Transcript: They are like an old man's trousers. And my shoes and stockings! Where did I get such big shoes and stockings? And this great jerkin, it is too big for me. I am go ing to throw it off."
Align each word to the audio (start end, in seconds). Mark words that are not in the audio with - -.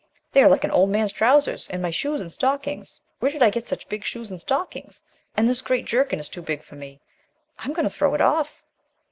They 0.31 0.41
are 0.41 0.49
like 0.49 0.63
an 0.63 0.71
old 0.71 0.89
man's 0.89 1.11
trousers. 1.11 1.67
And 1.67 1.79
my 1.79 1.91
shoes 1.91 2.21
and 2.21 2.31
stockings! 2.31 2.99
Where 3.19 3.29
did 3.31 3.43
I 3.43 3.51
get 3.51 3.67
such 3.67 3.87
big 3.87 4.03
shoes 4.03 4.31
and 4.31 4.41
stockings? 4.41 5.03
And 5.37 5.47
this 5.47 5.61
great 5.61 5.85
jerkin, 5.85 6.17
it 6.17 6.21
is 6.25 6.29
too 6.29 6.41
big 6.41 6.63
for 6.63 6.73
me. 6.73 6.99
I 7.59 7.65
am 7.65 7.73
go 7.73 7.83
ing 7.83 7.87
to 7.87 7.93
throw 7.93 8.15
it 8.15 8.21
off." 8.21 8.63